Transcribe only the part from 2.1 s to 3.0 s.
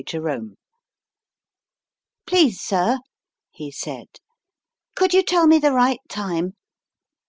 PLEASE, sir,